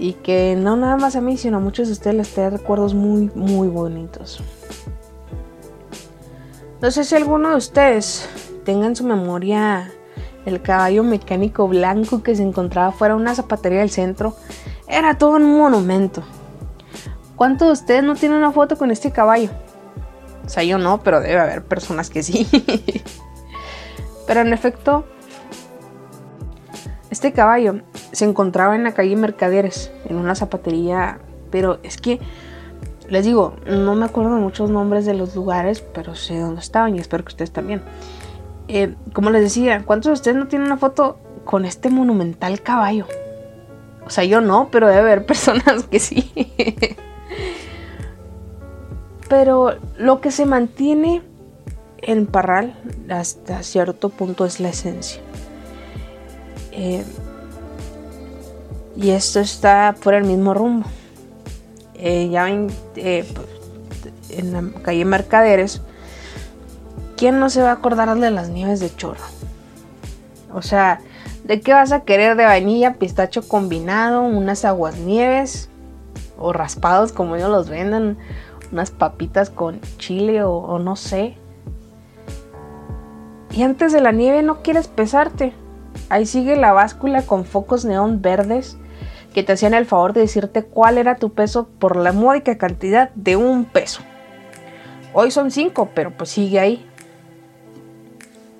y 0.00 0.14
que 0.14 0.56
no 0.56 0.76
nada 0.76 0.96
más 0.96 1.14
a 1.14 1.20
mí, 1.20 1.36
sino 1.36 1.58
a 1.58 1.60
muchos 1.60 1.88
de 1.88 1.92
ustedes 1.92 2.16
les 2.16 2.32
trae 2.32 2.48
recuerdos 2.48 2.94
muy, 2.94 3.30
muy 3.34 3.68
bonitos. 3.68 4.42
No 6.80 6.90
sé 6.90 7.04
si 7.04 7.14
alguno 7.14 7.50
de 7.50 7.56
ustedes 7.56 8.26
tenga 8.64 8.86
en 8.86 8.96
su 8.96 9.04
memoria 9.04 9.92
el 10.46 10.62
caballo 10.62 11.04
mecánico 11.04 11.68
blanco 11.68 12.22
que 12.22 12.34
se 12.34 12.42
encontraba 12.42 12.92
fuera 12.92 13.14
de 13.14 13.20
una 13.20 13.34
zapatería 13.34 13.80
del 13.80 13.90
centro. 13.90 14.34
Era 14.88 15.18
todo 15.18 15.32
un 15.32 15.58
monumento. 15.58 16.22
¿Cuántos 17.36 17.68
de 17.68 17.72
ustedes 17.72 18.02
no 18.02 18.14
tienen 18.14 18.38
una 18.38 18.52
foto 18.52 18.78
con 18.78 18.90
este 18.90 19.10
caballo? 19.12 19.50
O 20.46 20.48
sea, 20.48 20.62
yo 20.62 20.78
no, 20.78 21.02
pero 21.02 21.20
debe 21.20 21.38
haber 21.38 21.62
personas 21.62 22.08
que 22.08 22.22
sí. 22.22 22.46
Pero 24.26 24.42
en 24.42 24.52
efecto, 24.52 25.04
este 27.10 27.32
caballo 27.32 27.80
se 28.12 28.24
encontraba 28.24 28.76
en 28.76 28.84
la 28.84 28.92
calle 28.92 29.16
Mercaderes, 29.16 29.90
en 30.08 30.16
una 30.16 30.34
zapatería, 30.34 31.18
pero 31.50 31.78
es 31.82 31.96
que, 31.96 32.18
les 33.08 33.24
digo, 33.24 33.54
no 33.66 33.94
me 33.94 34.04
acuerdo 34.04 34.30
muchos 34.30 34.70
nombres 34.70 35.04
de 35.04 35.14
los 35.14 35.34
lugares, 35.34 35.80
pero 35.80 36.14
sé 36.14 36.38
dónde 36.38 36.60
estaban 36.60 36.94
y 36.96 36.98
espero 36.98 37.24
que 37.24 37.28
ustedes 37.28 37.50
también. 37.50 37.82
Eh, 38.68 38.94
como 39.12 39.30
les 39.30 39.42
decía, 39.42 39.82
¿cuántos 39.84 40.10
de 40.10 40.12
ustedes 40.14 40.36
no 40.36 40.46
tienen 40.46 40.66
una 40.66 40.76
foto 40.76 41.18
con 41.44 41.64
este 41.64 41.90
monumental 41.90 42.60
caballo? 42.62 43.06
O 44.06 44.10
sea, 44.10 44.24
yo 44.24 44.40
no, 44.40 44.68
pero 44.70 44.88
debe 44.88 45.00
haber 45.00 45.26
personas 45.26 45.84
que 45.84 45.98
sí. 45.98 46.32
pero 49.28 49.76
lo 49.96 50.20
que 50.20 50.30
se 50.30 50.46
mantiene 50.46 51.22
en 52.02 52.26
Parral 52.26 52.74
hasta 53.08 53.62
cierto 53.62 54.08
punto 54.08 54.44
es 54.44 54.60
la 54.60 54.70
esencia. 54.70 55.20
Eh, 56.72 57.04
y 59.00 59.10
esto 59.12 59.40
está 59.40 59.94
por 60.02 60.12
el 60.12 60.24
mismo 60.24 60.52
rumbo. 60.52 60.86
Eh, 61.94 62.28
ya 62.30 62.44
ven, 62.44 62.68
eh, 62.96 63.26
en 64.28 64.52
la 64.52 64.82
calle 64.82 65.04
Mercaderes, 65.06 65.80
¿quién 67.16 67.40
no 67.40 67.48
se 67.48 67.62
va 67.62 67.70
a 67.70 67.74
acordar 67.74 68.14
de 68.18 68.30
las 68.30 68.50
nieves 68.50 68.78
de 68.78 68.94
chorro? 68.94 69.24
O 70.52 70.60
sea, 70.60 71.00
¿de 71.44 71.60
qué 71.60 71.72
vas 71.72 71.92
a 71.92 72.00
querer 72.00 72.36
de 72.36 72.44
vainilla, 72.44 72.94
pistacho 72.94 73.46
combinado, 73.48 74.22
unas 74.22 74.66
aguas 74.66 74.98
nieves 74.98 75.70
o 76.38 76.52
raspados 76.52 77.12
como 77.12 77.36
ellos 77.36 77.50
los 77.50 77.70
venden, 77.70 78.18
unas 78.70 78.90
papitas 78.90 79.48
con 79.48 79.80
chile 79.96 80.42
o 80.44 80.78
no 80.78 80.96
sé? 80.96 81.36
Y 83.50 83.62
antes 83.62 83.92
de 83.92 84.00
la 84.00 84.12
nieve 84.12 84.42
no 84.42 84.62
quieres 84.62 84.88
pesarte. 84.88 85.54
Ahí 86.08 86.26
sigue 86.26 86.56
la 86.56 86.72
báscula 86.72 87.22
con 87.22 87.44
focos 87.44 87.84
neón 87.84 88.22
verdes 88.22 88.76
que 89.34 89.42
te 89.42 89.52
hacían 89.52 89.74
el 89.74 89.86
favor 89.86 90.12
de 90.12 90.20
decirte 90.20 90.64
cuál 90.64 90.98
era 90.98 91.16
tu 91.16 91.32
peso 91.32 91.68
por 91.78 91.96
la 91.96 92.12
módica 92.12 92.58
cantidad 92.58 93.10
de 93.14 93.36
un 93.36 93.64
peso. 93.64 94.02
Hoy 95.12 95.30
son 95.30 95.50
cinco, 95.50 95.90
pero 95.94 96.16
pues 96.16 96.30
sigue 96.30 96.60
ahí. 96.60 96.86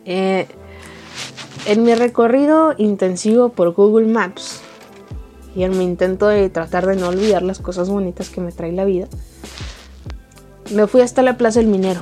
Eh, 0.05 0.47
en 1.67 1.83
mi 1.83 1.95
recorrido 1.95 2.75
intensivo 2.79 3.51
por 3.51 3.73
Google 3.73 4.07
Maps 4.07 4.63
y 5.55 5.65
en 5.65 5.77
mi 5.77 5.85
intento 5.85 6.29
de 6.29 6.49
tratar 6.49 6.87
de 6.87 6.97
no 6.97 7.09
olvidar 7.09 7.43
las 7.43 7.59
cosas 7.59 7.89
bonitas 7.91 8.31
que 8.31 8.41
me 8.41 8.53
trae 8.53 8.73
la 8.73 8.85
vida, 8.85 9.09
me 10.73 10.87
fui 10.87 11.01
hasta 11.01 11.23
la 11.23 11.37
Plaza 11.37 11.61
del 11.61 11.69
Minero 11.69 12.01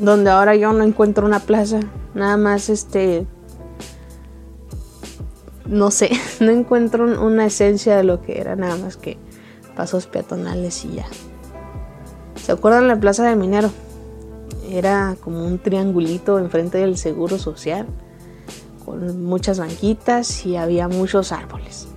donde 0.00 0.30
ahora 0.30 0.56
yo 0.56 0.72
no 0.72 0.82
encuentro 0.82 1.26
una 1.26 1.40
plaza, 1.40 1.80
nada 2.14 2.36
más 2.36 2.68
este, 2.68 3.26
no 5.66 5.90
sé, 5.90 6.10
no 6.40 6.50
encuentro 6.50 7.04
una 7.24 7.46
esencia 7.46 7.96
de 7.96 8.04
lo 8.04 8.20
que 8.22 8.40
era, 8.40 8.56
nada 8.56 8.76
más 8.76 8.96
que 8.96 9.18
pasos 9.76 10.06
peatonales 10.06 10.84
y 10.84 10.96
ya. 10.96 11.06
¿Se 12.36 12.52
acuerdan 12.52 12.88
la 12.88 12.98
plaza 12.98 13.28
de 13.28 13.36
Minero? 13.36 13.70
Era 14.70 15.16
como 15.20 15.44
un 15.44 15.58
triangulito 15.58 16.38
enfrente 16.38 16.78
del 16.78 16.96
seguro 16.96 17.38
social, 17.38 17.86
con 18.84 19.24
muchas 19.24 19.58
banquitas 19.58 20.46
y 20.46 20.56
había 20.56 20.88
muchos 20.88 21.32
árboles. 21.32 21.88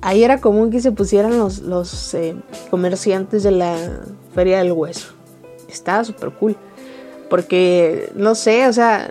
Ahí 0.00 0.22
era 0.22 0.40
común 0.40 0.70
que 0.70 0.80
se 0.80 0.92
pusieran 0.92 1.38
los, 1.38 1.60
los 1.60 2.14
eh, 2.14 2.36
comerciantes 2.70 3.42
de 3.42 3.50
la 3.50 3.76
feria 4.34 4.58
del 4.58 4.72
hueso 4.72 5.18
estaba 5.68 6.04
súper 6.04 6.30
cool. 6.30 6.56
Porque, 7.30 8.10
no 8.14 8.34
sé, 8.34 8.66
o 8.66 8.72
sea, 8.72 9.10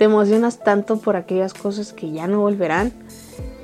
te 0.00 0.06
emocionas 0.06 0.60
tanto 0.60 0.96
por 0.96 1.14
aquellas 1.14 1.52
cosas 1.52 1.92
que 1.92 2.10
ya 2.10 2.26
no 2.26 2.40
volverán, 2.40 2.90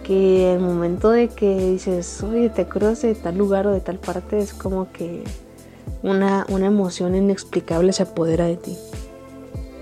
que 0.05 0.53
el 0.53 0.61
momento 0.61 1.11
de 1.11 1.29
que 1.29 1.71
dices, 1.71 2.23
oye, 2.23 2.51
te 2.51 2.61
acuerdas 2.61 3.01
de 3.01 3.15
tal 3.15 3.39
lugar 3.39 3.67
o 3.67 3.73
de 3.73 3.81
tal 3.81 3.99
parte, 3.99 4.39
es 4.39 4.53
como 4.53 4.93
que 4.93 5.25
una, 6.03 6.45
emoción 6.51 7.15
inexplicable 7.15 7.91
se 7.95 8.03
apodera 8.03 8.45
de 8.45 8.57
ti. 8.57 8.77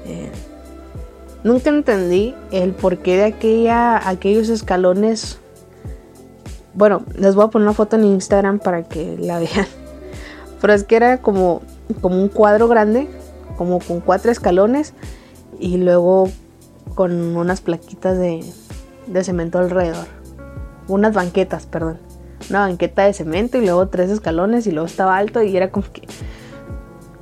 Eh, 0.07 0.31
nunca 1.43 1.71
entendí 1.71 2.37
el 2.53 2.71
porqué 2.71 3.17
de 3.17 3.25
aquella, 3.25 4.09
aquellos 4.09 4.49
escalones 4.49 5.41
bueno, 6.73 7.03
les 7.17 7.35
voy 7.35 7.47
a 7.47 7.49
poner 7.49 7.67
una 7.67 7.75
foto 7.75 7.97
en 7.97 8.05
Instagram 8.05 8.61
para 8.61 8.85
que 8.85 9.17
la 9.19 9.39
vean. 9.41 9.67
Pero 10.61 10.73
es 10.73 10.85
que 10.85 10.95
era 10.95 11.21
como, 11.21 11.63
como 12.01 12.23
un 12.23 12.29
cuadro 12.29 12.69
grande, 12.69 13.09
como 13.59 13.81
con 13.81 13.99
cuatro 13.99 14.31
escalones 14.31 14.95
y 15.59 15.79
luego 15.79 16.29
con 16.95 17.37
unas 17.37 17.61
plaquitas 17.61 18.19
de, 18.19 18.45
de 19.07 19.25
cemento 19.25 19.59
alrededor. 19.59 20.07
Unas 20.89 21.15
banquetas, 21.15 21.67
perdón. 21.67 21.99
Una 22.51 22.61
banqueta 22.61 23.05
de 23.05 23.13
cemento 23.13 23.59
y 23.59 23.63
luego 23.63 23.89
tres 23.89 24.11
escalones 24.11 24.67
y 24.67 24.73
luego 24.73 24.87
estaba 24.87 25.17
alto 25.17 25.43
y 25.43 25.57
era 25.57 25.71
como 25.71 25.87
que... 25.93 26.07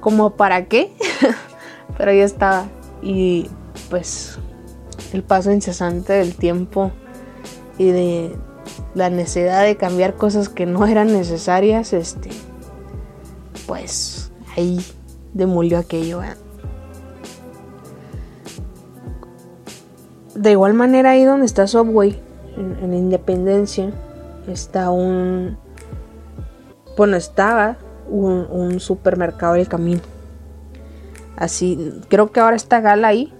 ¿Como 0.00 0.36
para 0.36 0.66
qué? 0.66 0.92
Pero 1.96 2.12
ya 2.12 2.24
estaba. 2.24 2.66
Y 3.02 3.48
pues 3.88 4.38
el 5.12 5.22
paso 5.22 5.52
incesante 5.52 6.12
del 6.14 6.34
tiempo 6.34 6.90
y 7.78 7.90
de, 7.90 8.36
la 8.94 9.10
necesidad 9.10 9.64
de 9.64 9.76
cambiar 9.76 10.14
cosas 10.14 10.48
que 10.48 10.66
no 10.66 10.86
eran 10.86 11.08
necesarias, 11.08 11.92
este, 11.92 12.30
pues 13.66 14.32
ahí 14.56 14.84
demolió 15.32 15.78
aquello. 15.78 16.22
¿eh? 16.22 16.34
De 20.42 20.50
igual 20.50 20.74
manera 20.74 21.10
ahí 21.10 21.24
donde 21.24 21.46
está 21.46 21.68
Subway, 21.68 22.18
en, 22.56 22.92
Independencia, 22.92 23.92
está 24.48 24.90
un... 24.90 25.56
Bueno, 26.96 27.16
estaba 27.16 27.76
un, 28.08 28.80
supermercado 28.80 29.54
del 29.54 29.68
camino. 29.68 30.00
Así, 31.36 31.92
creo 32.08 32.32
que 32.32 32.40
ahora 32.40 32.56
está 32.56 32.80
Gala 32.80 33.06
ahí, 33.06 33.32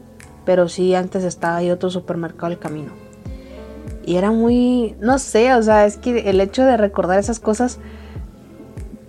pero 0.45 0.69
sí 0.69 0.95
antes 0.95 1.25
estaba 1.25 1.57
ahí 1.57 1.73
otro 1.73 1.91
supermercado 1.91 2.51
del 2.51 2.61
camino. 2.61 2.93
Y 4.07 4.15
era 4.15 4.31
muy, 4.31 4.95
no 5.01 5.19
sé, 5.19 5.55
o 5.55 5.63
sea, 5.63 5.87
es 5.87 5.97
que 5.97 6.31
el 6.31 6.41
hecho 6.41 6.65
de 6.65 6.77
recordar 6.77 7.19
esas 7.19 7.41
cosas 7.41 7.81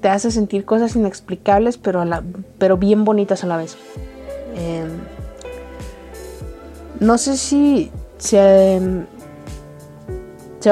te 0.02 0.10
hace 0.10 0.32
sentir 0.32 0.66
cosas 0.66 0.96
inexplicables, 0.96 1.78
pero, 1.78 2.04
la, 2.06 2.24
pero 2.58 2.76
bien 2.76 3.06
bonitas 3.06 3.44
a 3.44 3.48
la 3.48 3.58
vez. 3.58 3.78
Em, 4.56 4.90
no 7.04 7.18
sé 7.18 7.38
si 7.38 7.92
sea, 8.18 8.80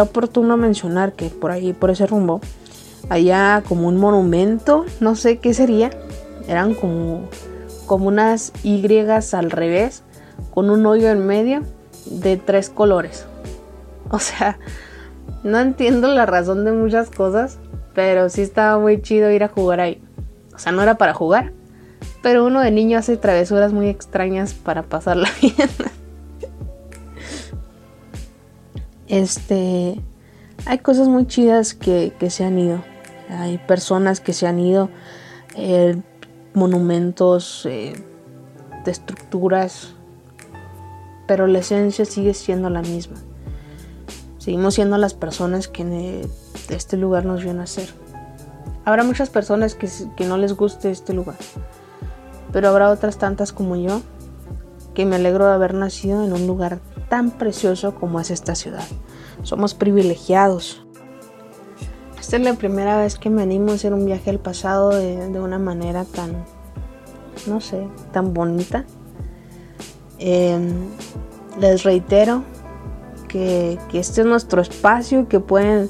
oportuno 0.04 0.56
mencionar 0.56 1.14
que 1.14 1.30
por 1.30 1.52
ahí, 1.52 1.74
por 1.74 1.92
ese 1.92 2.08
rumbo, 2.08 2.40
había 3.10 3.64
como 3.68 3.90
un 3.90 3.98
monumento, 3.98 4.86
no 5.02 5.16
sé 5.16 5.40
qué 5.40 5.54
sería. 5.54 5.90
Eran 6.48 6.74
como, 6.74 7.28
como 7.86 8.08
unas 8.08 8.54
Y 8.64 8.82
al 9.34 9.52
revés, 9.52 10.04
con 10.54 10.70
un 10.70 10.86
hoyo 10.86 11.10
en 11.10 11.26
medio 11.26 11.64
de 12.06 12.38
tres 12.38 12.70
colores. 12.70 13.26
O 14.10 14.20
sea, 14.20 14.58
no 15.44 15.60
entiendo 15.60 16.08
la 16.08 16.26
razón 16.26 16.66
de 16.66 16.72
muchas 16.72 17.10
cosas, 17.10 17.60
pero 17.94 18.30
sí 18.30 18.42
estaba 18.42 18.80
muy 18.80 19.02
chido 19.02 19.30
ir 19.32 19.44
a 19.44 19.50
jugar 19.50 19.82
ahí. 19.82 20.02
O 20.56 20.60
sea, 20.60 20.72
no 20.72 20.82
era 20.82 20.96
para 20.96 21.14
jugar, 21.14 21.52
pero 22.22 22.46
uno 22.46 22.62
de 22.62 22.72
niño 22.72 22.98
hace 22.98 23.18
travesuras 23.18 23.74
muy 23.74 23.90
extrañas 23.90 24.54
para 24.54 24.84
pasarla 24.84 25.30
bien. 25.42 25.70
Este, 29.12 30.02
hay 30.66 30.80
cosas 30.80 31.10
muy 31.10 31.28
chidas 31.28 31.74
que, 31.74 32.14
se 32.30 32.46
han 32.46 32.58
ido. 32.58 32.82
Hay 33.30 33.58
personas 33.58 34.22
que 34.22 34.32
se 34.32 34.48
han 34.48 34.58
ido, 34.58 34.90
eh, 35.56 36.02
monumentos, 36.54 37.66
eh, 37.66 37.94
estructuras, 38.86 39.94
pero 41.28 41.46
la 41.48 41.60
esencia 41.60 42.06
sigue 42.06 42.34
siendo 42.34 42.70
la 42.70 42.82
misma. 42.82 43.18
Seguimos 44.38 44.76
siendo 44.76 44.98
las 44.98 45.14
personas 45.14 45.68
que 45.68 46.26
este 46.70 46.96
lugar 46.96 47.26
nos 47.26 47.44
vio 47.44 47.54
nacer. 47.54 47.90
Habrá 48.86 49.04
muchas 49.04 49.30
personas 49.30 49.76
que, 49.76 49.90
que 50.16 50.26
no 50.26 50.38
les 50.38 50.54
guste 50.54 50.90
este 50.90 51.14
lugar, 51.14 51.38
pero 52.54 52.70
habrá 52.70 52.90
otras 52.90 53.18
tantas 53.18 53.52
como 53.52 53.76
yo 53.76 54.02
que 54.94 55.06
me 55.06 55.18
alegro 55.18 55.46
de 55.46 55.54
haber 55.54 55.74
nacido 55.74 56.24
en 56.24 56.32
un 56.32 56.48
lugar 56.48 56.80
tan 57.12 57.32
precioso 57.32 57.94
como 57.94 58.22
es 58.22 58.32
esta 58.32 58.56
ciudad. 58.56 58.86
Somos 59.44 59.74
privilegiados. 59.74 60.82
Esta 62.18 62.38
es 62.38 62.44
la 62.44 62.54
primera 62.54 62.98
vez 62.98 63.18
que 63.18 63.30
me 63.30 63.42
animo 63.42 63.74
a 63.74 63.76
hacer 63.76 63.94
un 63.94 64.06
viaje 64.06 64.30
al 64.30 64.40
pasado 64.40 64.92
de, 64.92 65.28
de 65.28 65.40
una 65.42 65.60
manera 65.60 66.06
tan, 66.06 66.46
no 67.48 67.60
sé, 67.60 67.86
tan 68.14 68.34
bonita. 68.34 68.86
Eh, 70.20 70.58
les 71.60 71.84
reitero 71.84 72.46
que, 73.28 73.78
este 73.92 74.22
es 74.22 74.28
nuestro 74.28 74.62
espacio, 74.62 75.28
que 75.28 75.42
pueden 75.42 75.90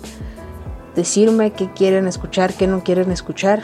decirme 0.95 1.51
qué 1.51 1.71
quieren 1.71 2.07
escuchar, 2.07 2.55
qué 2.55 2.65
no 2.65 2.83
quieren 2.83 3.11
escuchar. 3.11 3.61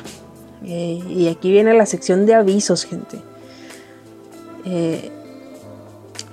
Eh, 0.63 1.01
y 1.09 1.27
aquí 1.27 1.49
viene 1.51 1.73
la 1.73 1.87
sección 1.87 2.27
de 2.27 2.35
avisos, 2.35 2.85
gente. 2.85 3.19
Eh, 4.63 5.11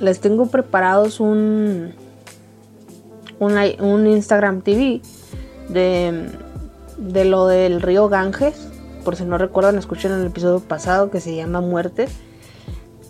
les 0.00 0.20
tengo 0.20 0.46
preparados 0.46 1.20
un, 1.20 1.92
un, 3.38 4.06
Instagram 4.06 4.62
TV 4.62 5.00
de, 5.68 6.28
de, 6.98 7.24
lo 7.24 7.46
del 7.46 7.80
río 7.80 8.08
Ganges. 8.08 8.68
Por 9.04 9.16
si 9.16 9.24
no 9.24 9.38
recuerdan, 9.38 9.78
escuchen 9.78 10.12
el 10.12 10.26
episodio 10.26 10.60
pasado 10.60 11.10
que 11.10 11.20
se 11.20 11.34
llama 11.34 11.60
Muerte. 11.60 12.08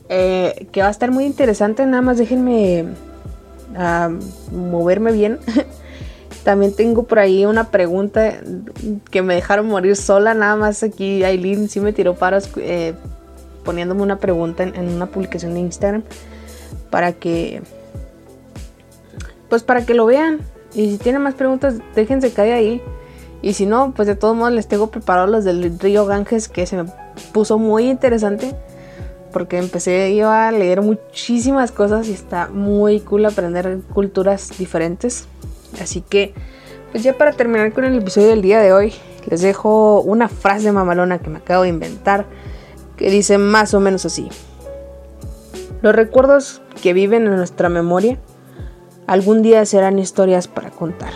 Eh, 0.09 0.69
que 0.71 0.83
va 0.83 0.89
a 0.89 0.91
estar 0.91 1.11
muy 1.11 1.25
interesante. 1.25 1.87
Nada 1.87 2.03
más 2.03 2.19
déjenme 2.19 2.87
a 3.77 4.11
moverme 4.53 5.13
bien. 5.13 5.39
También 6.45 6.75
tengo 6.75 7.05
por 7.05 7.21
ahí 7.21 7.47
una 7.47 7.71
pregunta 7.71 8.35
que 9.11 9.23
me 9.23 9.35
dejaron 9.35 9.67
morir 9.67 9.97
sola. 9.97 10.35
Nada 10.35 10.57
más 10.57 10.83
aquí 10.83 11.25
Aileen 11.25 11.69
sí 11.69 11.81
me 11.81 11.95
tiró 11.95 12.15
paros 12.15 12.51
eh, 12.59 12.93
poniéndome 13.65 14.03
una 14.03 14.19
pregunta 14.19 14.63
en, 14.63 14.89
una 14.89 15.07
publicación 15.07 15.55
de 15.55 15.61
Instagram 15.61 16.03
para 16.91 17.13
que 17.13 17.63
pues 19.49 19.63
para 19.63 19.85
que 19.87 19.95
lo 19.95 20.07
vean. 20.07 20.41
Y 20.75 20.91
si 20.91 20.99
tienen 20.99 21.23
más 21.23 21.35
preguntas, 21.35 21.77
déjense 21.95 22.33
caer 22.33 22.55
ahí. 22.55 22.83
Y 23.43 23.53
si 23.53 23.67
no, 23.67 23.93
pues 23.95 24.09
de 24.09 24.17
todos 24.17 24.35
modos 24.35 24.53
les 24.53 24.67
tengo 24.67 24.91
preparados 24.91 25.31
los 25.31 25.45
del 25.45 25.79
río 25.79 26.07
Ganges 26.07 26.49
que 26.49 26.67
se 26.67 26.83
me 26.83 26.91
puso 27.33 27.59
muy 27.59 27.89
interesante 27.89 28.55
porque 29.35 29.59
empecé 29.59 30.15
yo 30.15 30.31
a 30.31 30.53
leer 30.53 30.81
muchísimas 30.81 31.73
cosas 31.73 32.09
y 32.09 32.13
está 32.13 32.49
muy 32.49 33.01
cool 33.01 33.27
aprender 33.27 33.81
culturas 33.93 34.53
diferentes. 34.59 35.27
Así 35.83 36.03
que, 36.03 36.33
pues 36.93 37.03
ya 37.03 37.19
para 37.19 37.33
terminar 37.33 37.73
con 37.73 37.85
el 37.85 37.99
episodio 37.99 38.29
del 38.29 38.43
día 38.43 38.61
de 38.61 38.73
hoy, 38.73 38.93
les 39.29 39.43
dejo 39.43 40.01
una 40.03 40.29
frase 40.29 40.71
mamalona 40.71 41.19
que 41.19 41.31
me 41.31 41.39
acabo 41.39 41.65
de 41.65 41.69
inventar, 41.69 42.27
que 42.97 43.11
dice 43.11 43.37
más 43.37 43.75
o 43.75 43.81
menos 43.81 44.07
así. 44.07 44.29
Los 45.85 45.95
recuerdos 45.95 46.63
que 46.83 46.95
viven 46.95 47.27
en 47.27 47.37
nuestra 47.37 47.69
memoria 47.69 48.17
algún 49.07 49.43
día 49.43 49.67
serán 49.67 49.99
historias 49.99 50.49
para 50.49 50.71
contar. 50.71 51.13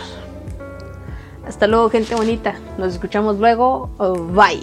Hasta 1.43 1.65
luego, 1.65 1.89
gente 1.89 2.13
bonita. 2.13 2.53
Nos 2.77 2.93
escuchamos 2.93 3.39
luego. 3.39 3.89
Bye. 4.31 4.61